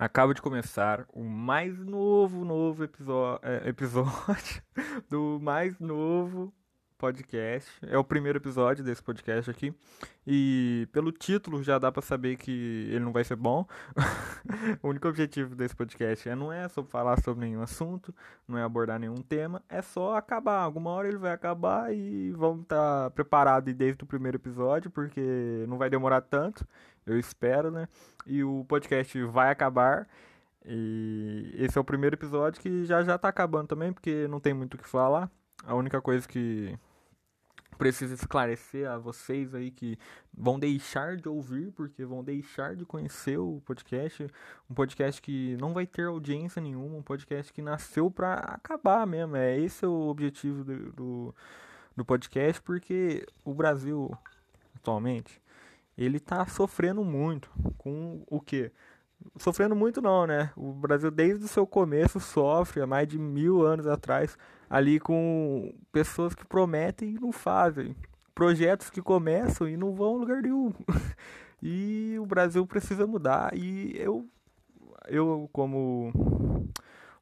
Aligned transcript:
Acaba 0.00 0.32
de 0.32 0.40
começar 0.40 1.04
o 1.12 1.24
mais 1.24 1.76
novo, 1.76 2.44
novo 2.44 2.84
episódio, 2.84 3.40
é, 3.42 3.68
episódio 3.68 4.62
do 5.10 5.40
mais 5.42 5.76
novo 5.80 6.54
podcast. 6.98 7.70
É 7.86 7.96
o 7.96 8.02
primeiro 8.02 8.38
episódio 8.38 8.84
desse 8.84 9.00
podcast 9.00 9.48
aqui. 9.48 9.72
E 10.26 10.88
pelo 10.92 11.12
título 11.12 11.62
já 11.62 11.78
dá 11.78 11.92
para 11.92 12.02
saber 12.02 12.36
que 12.36 12.88
ele 12.90 12.98
não 13.00 13.12
vai 13.12 13.22
ser 13.22 13.36
bom. 13.36 13.64
o 14.82 14.88
único 14.88 15.08
objetivo 15.08 15.54
desse 15.54 15.74
podcast 15.74 16.28
é 16.28 16.34
não 16.34 16.52
é 16.52 16.68
só 16.68 16.82
falar 16.82 17.22
sobre 17.22 17.46
nenhum 17.46 17.62
assunto, 17.62 18.12
não 18.46 18.58
é 18.58 18.62
abordar 18.62 18.98
nenhum 18.98 19.22
tema, 19.22 19.62
é 19.68 19.80
só 19.80 20.16
acabar. 20.16 20.60
Alguma 20.60 20.90
hora 20.90 21.08
ele 21.08 21.16
vai 21.16 21.32
acabar 21.32 21.94
e 21.94 22.32
vamos 22.32 22.62
estar 22.62 23.04
tá 23.04 23.10
preparados 23.10 23.72
desde 23.72 24.02
o 24.02 24.06
primeiro 24.06 24.36
episódio, 24.36 24.90
porque 24.90 25.64
não 25.68 25.78
vai 25.78 25.88
demorar 25.88 26.20
tanto, 26.20 26.66
eu 27.06 27.18
espero, 27.18 27.70
né? 27.70 27.88
E 28.26 28.42
o 28.42 28.64
podcast 28.68 29.22
vai 29.24 29.50
acabar. 29.50 30.08
E 30.66 31.54
esse 31.56 31.78
é 31.78 31.80
o 31.80 31.84
primeiro 31.84 32.16
episódio 32.16 32.60
que 32.60 32.84
já 32.84 33.02
já 33.04 33.16
tá 33.16 33.28
acabando 33.28 33.68
também, 33.68 33.92
porque 33.92 34.26
não 34.28 34.40
tem 34.40 34.52
muito 34.52 34.74
o 34.74 34.78
que 34.78 34.86
falar. 34.86 35.30
A 35.64 35.74
única 35.74 36.00
coisa 36.00 36.26
que 36.28 36.78
preciso 37.76 38.14
esclarecer 38.14 38.88
a 38.88 38.98
vocês 38.98 39.54
aí 39.54 39.70
que 39.70 39.98
vão 40.36 40.58
deixar 40.58 41.16
de 41.16 41.28
ouvir, 41.28 41.70
porque 41.72 42.04
vão 42.04 42.24
deixar 42.24 42.74
de 42.74 42.84
conhecer 42.84 43.38
o 43.38 43.62
podcast. 43.64 44.26
Um 44.68 44.74
podcast 44.74 45.20
que 45.20 45.56
não 45.60 45.72
vai 45.72 45.86
ter 45.86 46.06
audiência 46.06 46.60
nenhuma, 46.60 46.96
um 46.96 47.02
podcast 47.02 47.52
que 47.52 47.62
nasceu 47.62 48.10
para 48.10 48.34
acabar 48.34 49.06
mesmo. 49.06 49.36
É 49.36 49.58
esse 49.58 49.84
é 49.84 49.88
o 49.88 50.08
objetivo 50.08 50.64
do, 50.64 50.92
do, 50.92 51.34
do 51.96 52.04
podcast, 52.04 52.60
porque 52.62 53.26
o 53.44 53.54
Brasil, 53.54 54.10
atualmente, 54.74 55.40
ele 55.96 56.20
tá 56.20 56.46
sofrendo 56.46 57.04
muito 57.04 57.50
com 57.76 58.22
o 58.28 58.40
que? 58.40 58.70
Sofrendo 59.36 59.74
muito 59.74 60.00
não, 60.00 60.26
né? 60.26 60.50
O 60.56 60.72
Brasil 60.72 61.10
desde 61.10 61.44
o 61.44 61.48
seu 61.48 61.66
começo 61.66 62.20
sofre 62.20 62.80
há 62.80 62.86
mais 62.86 63.06
de 63.08 63.18
mil 63.18 63.64
anos 63.64 63.86
atrás 63.86 64.36
ali 64.68 65.00
com 65.00 65.72
pessoas 65.92 66.34
que 66.34 66.46
prometem 66.46 67.14
e 67.14 67.20
não 67.20 67.32
fazem, 67.32 67.96
projetos 68.34 68.90
que 68.90 69.00
começam 69.00 69.68
e 69.68 69.76
não 69.76 69.94
vão 69.94 70.16
a 70.16 70.18
lugar 70.18 70.42
nenhum. 70.42 70.72
e 71.62 72.16
o 72.20 72.26
Brasil 72.26 72.66
precisa 72.66 73.06
mudar 73.06 73.56
e 73.56 73.96
eu 73.96 74.26
eu 75.08 75.48
como 75.52 76.12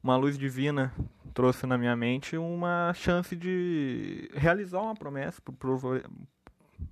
uma 0.03 0.17
luz 0.17 0.37
divina 0.37 0.93
trouxe 1.37 1.67
na 1.67 1.77
minha 1.77 1.95
mente 1.95 2.35
uma 2.35 2.91
chance 2.95 3.35
de 3.35 4.27
realizar 4.33 4.81
uma 4.81 4.95
promessa 4.95 5.39
pro 5.39 5.53
povo, 5.53 6.01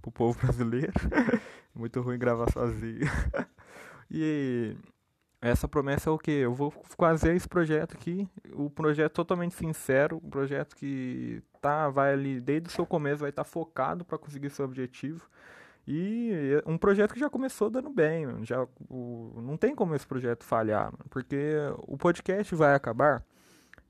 pro 0.04 0.12
povo 0.12 0.40
brasileiro. 0.40 0.94
Muito 1.74 2.00
ruim 2.00 2.20
gravar 2.20 2.52
sozinho. 2.52 3.10
e 4.10 4.78
essa 5.46 5.68
promessa 5.68 6.10
é 6.10 6.14
o 6.14 6.18
que? 6.18 6.32
Eu 6.32 6.56
vou 6.56 6.72
fazer 6.98 7.36
esse 7.36 7.48
projeto 7.48 7.94
aqui, 7.94 8.28
o 8.52 8.68
projeto 8.68 9.14
totalmente 9.14 9.54
sincero, 9.54 10.20
um 10.24 10.30
projeto 10.30 10.76
que 10.76 11.40
tá, 11.62 11.88
vai 11.88 12.14
ali 12.14 12.42
desde 12.42 12.68
o 12.68 12.72
seu 12.72 12.84
começo, 12.84 13.20
vai 13.20 13.30
estar 13.30 13.44
tá 13.44 13.50
focado 13.50 14.04
para 14.04 14.18
conseguir 14.18 14.50
seu 14.50 14.66
objetivo. 14.66 15.30
E 15.88 16.32
um 16.66 16.80
projeto 16.80 17.14
que 17.14 17.20
já 17.20 17.30
começou 17.30 17.70
dando 17.70 17.92
bem, 17.92 18.44
já 18.44 18.66
o, 18.90 19.40
não 19.40 19.56
tem 19.56 19.76
como 19.76 19.94
esse 19.94 20.08
projeto 20.08 20.44
falhar, 20.44 20.92
porque 21.12 21.56
o 21.86 21.96
podcast 21.96 22.56
vai 22.56 22.74
acabar. 22.74 23.24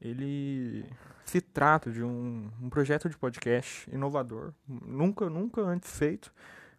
Ele 0.02 0.86
se 1.24 1.40
trata 1.40 1.90
de 1.90 2.04
um, 2.04 2.52
um 2.62 2.70
projeto 2.70 3.10
de 3.10 3.18
podcast 3.18 3.90
inovador, 3.90 4.52
nunca 4.68 5.30
nunca 5.30 5.62
antes 5.62 5.98
feito 5.98 6.34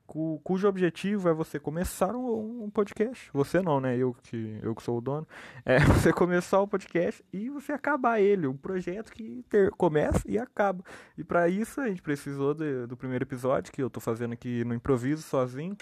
cu, 0.07 0.41
cujo 0.43 0.69
objetivo 0.69 1.29
é 1.29 1.33
você 1.33 1.59
começar 1.59 2.15
um, 2.15 2.65
um, 2.65 2.71
podcast. 2.71 3.31
Você 3.33 3.61
não, 3.61 3.81
né? 3.81 3.97
Eu 3.97 4.15
que, 4.15 4.59
eu 4.63 4.75
que 4.75 4.83
sou 4.83 4.99
o 4.99 5.01
dono. 5.01 5.27
É 5.65 5.79
você 5.85 6.13
começar 6.13 6.61
o 6.61 6.69
podcast 6.69 7.25
e 7.33 7.51
você 7.51 7.73
acabar 7.73 8.21
ele. 8.21 8.47
Um 8.47 8.57
projeto 8.57 9.13
que 9.13 9.45
ter, 9.49 9.71
começa 9.73 10.23
e 10.27 10.39
acaba. 10.39 10.85
E 11.19 11.25
para 11.25 11.49
isso 11.49 11.81
a 11.81 11.89
gente 11.89 12.03
precisou 12.03 12.55
de, 12.55 12.87
do 12.87 12.97
primeiro 12.97 13.25
episódio, 13.25 13.73
que 13.73 13.83
eu 13.83 13.91
tô 13.91 14.01
fazendo 14.01 14.33
aqui 14.33 14.65
no 14.65 14.75
improviso 14.75 15.23
sozinho. 15.23 15.77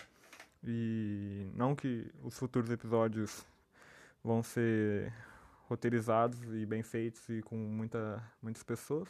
E 0.66 1.46
não 1.54 1.76
que 1.76 2.10
os 2.22 2.38
futuros 2.38 2.70
episódios 2.70 3.46
vão 4.22 4.42
ser 4.42 5.12
roteirizados 5.68 6.42
e 6.54 6.64
bem 6.64 6.82
feitos 6.82 7.28
e 7.28 7.42
com 7.42 7.56
muita, 7.56 8.22
muitas 8.42 8.62
pessoas. 8.62 9.08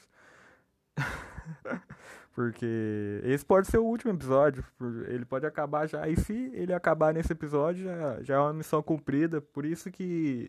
Porque 2.34 3.20
esse 3.22 3.44
pode 3.44 3.68
ser 3.68 3.78
o 3.78 3.84
último 3.84 4.12
episódio. 4.12 4.64
Ele 5.06 5.24
pode 5.24 5.46
acabar 5.46 5.86
já. 5.86 6.08
E 6.08 6.16
se 6.16 6.50
ele 6.52 6.72
acabar 6.74 7.14
nesse 7.14 7.32
episódio, 7.32 7.84
já, 7.84 8.22
já 8.22 8.34
é 8.34 8.38
uma 8.38 8.52
missão 8.52 8.82
cumprida. 8.82 9.40
Por 9.40 9.64
isso 9.64 9.90
que. 9.90 10.48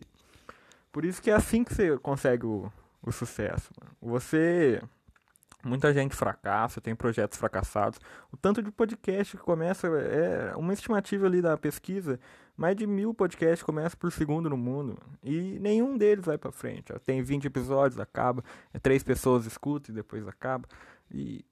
Por 0.90 1.04
isso 1.04 1.22
que 1.22 1.30
é 1.30 1.34
assim 1.34 1.62
que 1.62 1.72
você 1.72 1.96
consegue 1.98 2.44
o, 2.44 2.72
o 3.02 3.12
sucesso. 3.12 3.70
Mano. 3.80 3.96
Você. 4.00 4.82
Muita 5.64 5.92
gente 5.92 6.14
fracassa, 6.14 6.80
tem 6.80 6.94
projetos 6.94 7.38
fracassados. 7.38 8.00
O 8.32 8.36
tanto 8.36 8.62
de 8.62 8.70
podcast 8.72 9.36
que 9.36 9.42
começa. 9.42 9.86
É 9.86 10.56
uma 10.56 10.72
estimativa 10.72 11.26
ali 11.26 11.40
da 11.40 11.56
pesquisa 11.56 12.18
mais 12.56 12.74
de 12.74 12.86
mil 12.86 13.12
podcasts 13.12 13.62
começam 13.62 13.98
por 13.98 14.10
segundo 14.10 14.48
no 14.48 14.56
mundo. 14.56 14.98
E 15.22 15.58
nenhum 15.60 15.96
deles 15.96 16.24
vai 16.24 16.38
pra 16.38 16.50
frente. 16.50 16.92
Tem 17.04 17.22
20 17.22 17.44
episódios, 17.44 18.00
acaba. 18.00 18.42
É, 18.72 18.78
três 18.78 19.02
pessoas 19.02 19.44
escutam 19.44 19.92
e 19.92 19.96
depois 19.96 20.26
acaba. 20.26 20.66
E, 21.10 21.44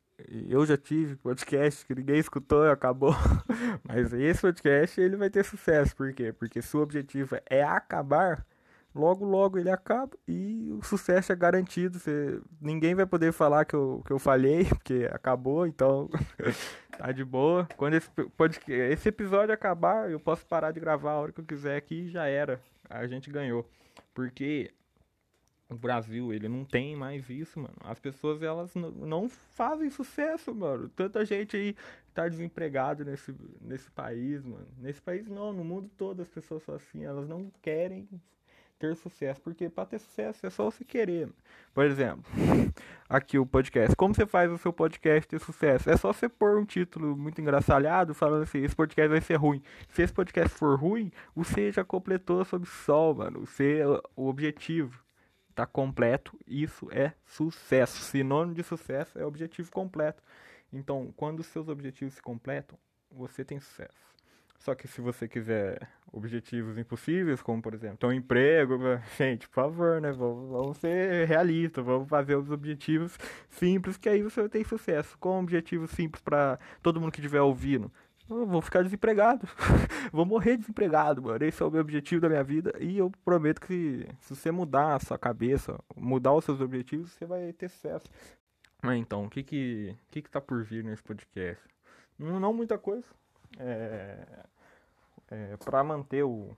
eu 0.49 0.65
já 0.65 0.77
tive 0.77 1.17
podcast 1.17 1.85
que 1.85 1.95
ninguém 1.95 2.19
escutou 2.19 2.65
e 2.65 2.71
acabou. 2.71 3.15
Mas 3.87 4.13
esse 4.13 4.41
podcast 4.41 5.01
ele 5.01 5.17
vai 5.17 5.29
ter 5.29 5.45
sucesso. 5.45 5.95
Por 5.97 6.13
quê? 6.13 6.33
Porque 6.33 6.63
se 6.63 6.77
o 6.77 6.81
objetivo 6.81 7.37
é 7.47 7.63
acabar, 7.63 8.47
logo 8.95 9.25
logo 9.25 9.59
ele 9.59 9.71
acaba 9.71 10.17
e 10.27 10.71
o 10.73 10.83
sucesso 10.85 11.33
é 11.33 11.37
garantido. 11.37 11.99
Você, 11.99 12.41
ninguém 12.61 12.95
vai 12.95 13.07
poder 13.07 13.33
falar 13.33 13.65
que 13.65 13.75
eu, 13.75 14.03
que 14.07 14.13
eu 14.13 14.19
falhei, 14.19 14.65
porque 14.71 15.09
acabou, 15.13 15.67
então 15.67 16.09
tá 16.97 17.11
de 17.11 17.25
boa. 17.25 17.67
Quando 17.77 17.95
esse, 17.95 18.09
pode, 18.37 18.61
esse 18.69 19.09
episódio 19.09 19.53
acabar, 19.53 20.11
eu 20.11 20.21
posso 20.21 20.47
parar 20.47 20.71
de 20.71 20.81
gravar 20.81 21.13
a 21.13 21.21
hora 21.21 21.33
que 21.33 21.41
eu 21.41 21.45
quiser 21.45 21.77
aqui 21.77 22.07
e 22.07 22.11
já 22.11 22.27
era. 22.27 22.61
A 22.89 23.07
gente 23.07 23.31
ganhou. 23.31 23.69
Porque 24.15 24.71
o 25.71 25.75
Brasil, 25.75 26.33
ele 26.33 26.49
não 26.49 26.65
tem 26.65 26.95
mais 26.95 27.29
isso, 27.31 27.59
mano. 27.59 27.75
As 27.81 27.99
pessoas, 27.99 28.43
elas 28.43 28.75
não 28.75 29.29
fazem 29.29 29.91
sucesso, 29.91 30.55
mano. 30.55 30.89
Tanta 30.91 31.25
gente 31.25 31.57
aí 31.57 31.77
tá 32.13 32.29
desempregado 32.29 33.05
nesse, 33.05 33.35
nesse 33.61 33.91
país, 33.91 34.45
mano. 34.45 34.69
Nesse 34.79 35.01
país 35.01 35.29
não, 35.29 35.53
no 35.53 35.65
mundo 35.65 35.91
todo 35.97 36.23
as 36.23 36.29
pessoas 36.29 36.63
são 36.63 36.75
assim. 36.75 37.05
Elas 37.05 37.29
não 37.29 37.51
querem 37.63 38.09
ter 38.79 38.95
sucesso, 38.97 39.41
porque 39.41 39.69
para 39.71 39.87
ter 39.87 39.99
sucesso 39.99 40.47
é 40.47 40.51
só 40.51 40.65
você 40.65 40.85
querer. 40.85 41.29
Por 41.73 41.85
exemplo, 41.85 42.25
aqui 43.09 43.39
o 43.39 43.47
podcast. 43.47 43.97
Como 43.97 44.15
você 44.15 44.27
faz 44.27 44.51
o 44.51 44.59
seu 44.59 44.73
podcast 44.73 45.27
ter 45.27 45.41
sucesso? 45.41 45.89
É 45.89 45.97
só 45.97 46.13
você 46.13 46.29
pôr 46.29 46.59
um 46.59 46.65
título 46.65 47.17
muito 47.17 47.41
engraçalhado 47.41 48.15
falando 48.15 48.43
assim: 48.43 48.63
esse 48.63 48.77
podcast 48.77 49.09
vai 49.09 49.21
ser 49.21 49.37
ruim. 49.37 49.63
Se 49.89 50.03
esse 50.03 50.13
podcast 50.13 50.55
for 50.57 50.79
ruim, 50.79 51.11
você 51.35 51.73
já 51.73 51.85
completou 51.85 52.45
sob 52.45 52.67
sol, 52.67 53.15
mano. 53.15 53.47
Você, 53.47 53.81
o 54.15 54.29
objetivo 54.29 55.04
tá 55.55 55.67
completo. 55.67 56.39
Isso 56.47 56.89
é 56.91 57.13
sucesso. 57.25 58.03
Sinônimo 58.03 58.55
de 58.55 58.63
sucesso 58.63 59.19
é 59.19 59.25
objetivo 59.25 59.71
completo. 59.71 60.23
Então, 60.73 61.13
quando 61.17 61.41
os 61.41 61.47
seus 61.47 61.69
objetivos 61.69 62.15
se 62.15 62.23
completam, 62.23 62.79
você 63.11 63.45
tem 63.45 63.61
sucesso. 63.61 64.05
Só 64.59 64.75
que 64.75 64.89
se 64.89 65.01
você 65.01 65.29
quiser 65.29 65.87
objetivos 66.11 66.79
impossíveis, 66.79 67.43
como 67.43 67.61
por 67.61 67.75
exemplo, 67.75 67.99
ter 67.99 68.07
um 68.07 68.13
emprego, 68.13 68.79
gente, 69.19 69.47
por 69.49 69.55
favor, 69.55 70.01
né? 70.01 70.11
Vamos, 70.11 70.51
vamos 70.51 70.77
ser 70.79 71.29
realistas, 71.29 71.85
vamos 71.85 72.09
fazer 72.09 72.35
os 72.37 72.51
objetivos 72.51 73.19
simples, 73.51 73.99
que 73.99 74.09
aí 74.09 74.23
você 74.23 74.41
vai 74.41 74.49
ter 74.49 74.67
sucesso. 74.67 75.19
Com 75.19 75.39
objetivos 75.41 75.91
simples 75.91 76.23
para 76.23 76.59
todo 76.83 77.01
mundo 77.01 77.13
que 77.13 77.21
estiver 77.21 77.43
ouvindo. 77.43 77.93
Eu 78.29 78.47
vou 78.47 78.63
ficar 78.63 78.83
desempregado. 78.83 79.47
vou 80.13 80.25
morrer 80.25 80.57
desempregado, 80.57 81.23
mano. 81.23 81.45
Esse 81.45 81.63
é 81.63 81.67
o 81.67 81.71
meu 81.71 81.81
objetivo 81.81 82.23
da 82.23 82.29
minha 82.29 82.43
vida. 82.43 82.73
E 82.81 82.99
eu 82.99 83.11
prometo 83.25 83.61
que 83.61 84.07
se 84.21 84.35
você 84.35 84.51
mudar 84.51 84.95
a 84.95 85.01
sua 85.01 85.19
cabeça, 85.19 85.79
mudar 85.95 86.33
os 86.33 86.45
seus 86.45 86.61
objetivos, 86.61 87.13
você 87.13 87.27
vai 87.27 87.53
ter 87.53 87.69
sucesso. 87.69 88.07
Mas 88.83 88.99
então, 88.99 89.25
o 89.25 89.31
que 89.31 89.43
que, 89.43 89.97
que, 90.11 90.23
que 90.23 90.31
tá 90.31 90.41
por 90.41 90.65
vir 90.65 90.85
nesse 90.85 91.03
podcast? 91.03 91.63
Não, 92.19 92.41
não 92.41 92.53
muita 92.53 92.79
coisa. 92.79 93.07
É, 93.59 94.27
é, 95.31 95.57
para 95.59 95.85
manter 95.85 96.23
o 96.23 96.57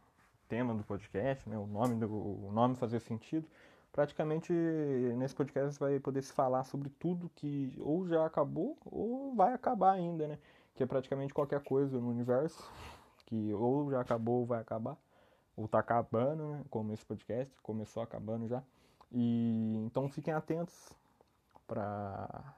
tema 0.48 0.74
do 0.74 0.84
podcast, 0.84 1.48
né, 1.48 1.58
o 1.58 1.66
nome 1.66 1.96
do 1.96 2.08
o 2.08 2.50
nome 2.52 2.76
fazer 2.76 3.00
sentido, 3.00 3.46
praticamente 3.92 4.52
nesse 4.52 5.34
podcast 5.34 5.78
vai 5.78 5.98
poder 5.98 6.22
se 6.22 6.32
falar 6.32 6.64
sobre 6.64 6.88
tudo 6.90 7.30
que 7.34 7.76
ou 7.80 8.06
já 8.06 8.24
acabou 8.24 8.76
ou 8.84 9.34
vai 9.34 9.52
acabar 9.52 9.92
ainda, 9.92 10.28
né? 10.28 10.38
Que 10.76 10.82
é 10.84 10.86
praticamente 10.86 11.34
qualquer 11.34 11.62
coisa 11.62 11.98
no 11.98 12.08
universo 12.08 12.70
que 13.26 13.52
ou 13.52 13.90
já 13.90 14.00
acabou 14.00 14.40
ou 14.40 14.46
vai 14.46 14.60
acabar, 14.60 14.96
ou 15.56 15.66
tá 15.66 15.80
acabando, 15.80 16.48
né? 16.48 16.64
Como 16.70 16.92
esse 16.92 17.04
podcast 17.04 17.52
começou 17.60 18.02
acabando 18.02 18.46
já. 18.46 18.62
E 19.12 19.74
então 19.84 20.08
fiquem 20.08 20.32
atentos 20.32 20.92
para 21.66 22.54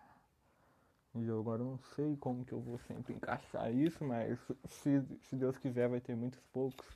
e 1.15 1.31
agora 1.31 1.65
não 1.65 1.79
sei 1.97 2.17
como 2.17 2.45
que 2.45 2.53
eu 2.53 2.61
vou 2.61 2.79
sempre 2.79 3.15
encaixar 3.15 3.73
isso, 3.75 4.05
mas 4.05 4.39
se, 4.67 5.03
se 5.23 5.37
Deus 5.37 5.57
quiser 5.57 5.89
vai 5.89 6.01
ter 6.01 6.15
muitos 6.15 6.41
poucos. 6.53 6.87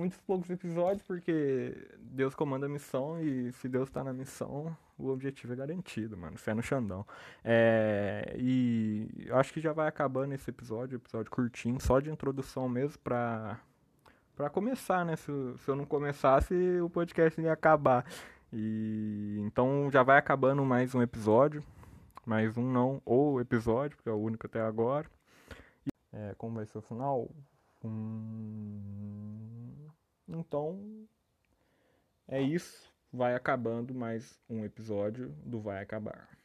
Muitos 0.00 0.18
poucos 0.22 0.48
episódios, 0.48 1.02
porque 1.02 1.76
Deus 1.98 2.34
comanda 2.34 2.64
a 2.64 2.68
missão 2.68 3.20
e 3.20 3.52
se 3.52 3.68
Deus 3.68 3.90
tá 3.90 4.02
na 4.02 4.14
missão, 4.14 4.74
o 4.98 5.08
objetivo 5.08 5.52
é 5.52 5.56
garantido, 5.56 6.16
mano. 6.16 6.38
Fé 6.38 6.54
no 6.54 6.62
Xandão. 6.62 7.06
É, 7.44 8.34
e 8.38 9.26
eu 9.26 9.36
acho 9.36 9.52
que 9.52 9.60
já 9.60 9.72
vai 9.74 9.86
acabando 9.86 10.32
esse 10.32 10.48
episódio, 10.48 10.96
episódio 10.96 11.30
curtinho, 11.30 11.78
só 11.80 12.00
de 12.00 12.10
introdução 12.10 12.66
mesmo 12.66 12.98
pra, 13.00 13.60
pra 14.34 14.48
começar, 14.48 15.04
né? 15.04 15.16
Se, 15.16 15.30
se 15.58 15.70
eu 15.70 15.76
não 15.76 15.84
começasse, 15.84 16.54
o 16.80 16.88
podcast 16.88 17.38
ia 17.38 17.52
acabar. 17.52 18.06
E 18.50 19.36
então 19.40 19.90
já 19.92 20.02
vai 20.02 20.16
acabando 20.16 20.64
mais 20.64 20.94
um 20.94 21.02
episódio. 21.02 21.62
Mais 22.24 22.56
um 22.56 22.70
não, 22.70 23.02
ou 23.04 23.40
episódio, 23.40 23.96
porque 23.96 24.08
é 24.08 24.12
o 24.12 24.16
único 24.16 24.46
até 24.46 24.60
agora. 24.62 25.06
É, 26.12 26.34
como 26.38 26.56
vai 26.56 26.66
ser 26.66 26.78
o 26.78 26.82
final? 26.82 27.28
Hum, 27.84 29.49
então, 30.30 31.06
é 32.28 32.40
isso. 32.40 32.88
Vai 33.12 33.34
acabando 33.34 33.92
mais 33.92 34.40
um 34.48 34.64
episódio 34.64 35.30
do 35.44 35.60
Vai 35.60 35.82
Acabar. 35.82 36.39